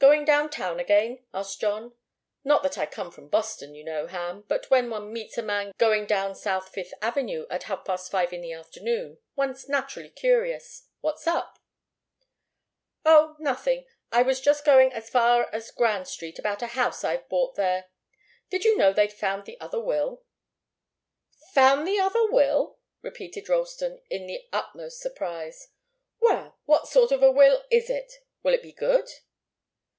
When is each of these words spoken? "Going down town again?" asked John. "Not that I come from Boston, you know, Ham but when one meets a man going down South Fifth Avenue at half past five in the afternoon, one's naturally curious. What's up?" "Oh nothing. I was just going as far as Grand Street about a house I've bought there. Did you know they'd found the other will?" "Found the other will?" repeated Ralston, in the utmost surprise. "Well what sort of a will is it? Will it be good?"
"Going 0.00 0.24
down 0.24 0.48
town 0.48 0.80
again?" 0.80 1.26
asked 1.34 1.60
John. 1.60 1.92
"Not 2.42 2.62
that 2.62 2.78
I 2.78 2.86
come 2.86 3.10
from 3.10 3.28
Boston, 3.28 3.74
you 3.74 3.84
know, 3.84 4.06
Ham 4.06 4.46
but 4.48 4.70
when 4.70 4.88
one 4.88 5.12
meets 5.12 5.36
a 5.36 5.42
man 5.42 5.72
going 5.76 6.06
down 6.06 6.34
South 6.34 6.70
Fifth 6.70 6.94
Avenue 7.02 7.46
at 7.50 7.64
half 7.64 7.84
past 7.84 8.10
five 8.10 8.32
in 8.32 8.40
the 8.40 8.54
afternoon, 8.54 9.18
one's 9.36 9.68
naturally 9.68 10.08
curious. 10.08 10.88
What's 11.02 11.26
up?" 11.26 11.58
"Oh 13.04 13.36
nothing. 13.38 13.84
I 14.10 14.22
was 14.22 14.40
just 14.40 14.64
going 14.64 14.90
as 14.94 15.10
far 15.10 15.50
as 15.52 15.70
Grand 15.70 16.08
Street 16.08 16.38
about 16.38 16.62
a 16.62 16.68
house 16.68 17.04
I've 17.04 17.28
bought 17.28 17.56
there. 17.56 17.90
Did 18.48 18.64
you 18.64 18.78
know 18.78 18.94
they'd 18.94 19.12
found 19.12 19.44
the 19.44 19.60
other 19.60 19.80
will?" 19.80 20.24
"Found 21.52 21.86
the 21.86 22.00
other 22.00 22.24
will?" 22.32 22.78
repeated 23.02 23.50
Ralston, 23.50 24.00
in 24.08 24.26
the 24.26 24.48
utmost 24.50 24.98
surprise. 25.00 25.68
"Well 26.20 26.56
what 26.64 26.88
sort 26.88 27.12
of 27.12 27.22
a 27.22 27.30
will 27.30 27.64
is 27.70 27.90
it? 27.90 28.10
Will 28.42 28.54
it 28.54 28.62
be 28.62 28.72
good?" 28.72 29.06